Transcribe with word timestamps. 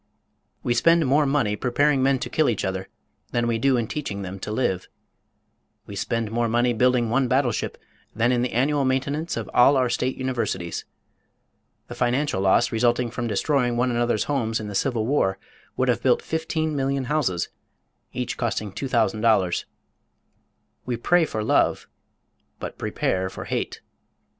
We 0.63 0.73
spend 0.73 1.05
more 1.05 1.27
money 1.27 1.55
preparing 1.55 2.01
men 2.01 2.17
to 2.21 2.29
kill 2.31 2.49
each 2.49 2.65
other 2.65 2.89
than 3.33 3.45
we 3.45 3.59
do 3.59 3.77
in 3.77 3.85
teaching 3.85 4.23
them 4.23 4.39
to 4.39 4.51
live. 4.51 4.87
We 5.85 5.95
spend 5.95 6.31
more 6.31 6.47
money 6.49 6.73
building 6.73 7.11
one 7.11 7.27
battleship 7.27 7.77
than 8.15 8.31
in 8.31 8.41
the 8.41 8.51
annual 8.51 8.83
maintenance 8.83 9.37
of 9.37 9.47
all 9.53 9.77
our 9.77 9.91
state 9.91 10.17
universities. 10.17 10.85
The 11.87 11.93
financial 11.93 12.41
loss 12.41 12.71
resulting 12.71 13.11
from 13.11 13.27
destroying 13.27 13.77
one 13.77 13.91
another's 13.91 14.23
homes 14.23 14.59
in 14.59 14.67
the 14.67 14.73
civil 14.73 15.05
war 15.05 15.37
would 15.77 15.87
have 15.87 16.01
built 16.01 16.23
15,000,000 16.23 17.05
houses, 17.05 17.49
each 18.11 18.37
costing 18.37 18.71
$2,000. 18.71 19.65
We 20.83 20.97
pray 20.97 21.25
for 21.25 21.43
love 21.43 21.85
but 22.59 22.79
prepare 22.79 23.29
for 23.29 23.45
hate. 23.45 23.81